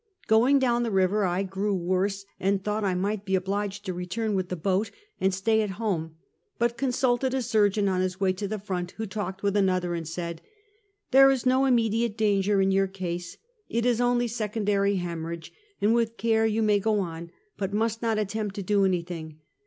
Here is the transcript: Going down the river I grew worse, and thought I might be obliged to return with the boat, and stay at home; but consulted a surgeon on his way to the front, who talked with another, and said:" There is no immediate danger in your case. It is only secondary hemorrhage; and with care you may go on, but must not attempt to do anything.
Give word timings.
Going 0.25 0.57
down 0.57 0.81
the 0.81 0.89
river 0.89 1.25
I 1.25 1.43
grew 1.43 1.75
worse, 1.75 2.25
and 2.39 2.63
thought 2.63 2.83
I 2.83 2.95
might 2.95 3.23
be 3.23 3.35
obliged 3.35 3.85
to 3.85 3.93
return 3.93 4.33
with 4.33 4.49
the 4.49 4.55
boat, 4.55 4.89
and 5.19 5.31
stay 5.31 5.61
at 5.61 5.69
home; 5.77 6.15
but 6.57 6.75
consulted 6.75 7.35
a 7.35 7.41
surgeon 7.43 7.87
on 7.87 8.01
his 8.01 8.19
way 8.19 8.33
to 8.33 8.47
the 8.47 8.57
front, 8.57 8.93
who 8.97 9.05
talked 9.05 9.43
with 9.43 9.55
another, 9.55 9.93
and 9.93 10.07
said:" 10.07 10.41
There 11.11 11.29
is 11.29 11.45
no 11.45 11.65
immediate 11.65 12.17
danger 12.17 12.59
in 12.59 12.71
your 12.71 12.87
case. 12.87 13.37
It 13.69 13.85
is 13.85 14.01
only 14.01 14.27
secondary 14.27 14.95
hemorrhage; 14.95 15.53
and 15.79 15.93
with 15.93 16.17
care 16.17 16.47
you 16.47 16.63
may 16.63 16.79
go 16.79 16.99
on, 17.01 17.29
but 17.55 17.71
must 17.71 18.01
not 18.01 18.17
attempt 18.17 18.55
to 18.55 18.63
do 18.63 18.83
anything. 18.85 19.37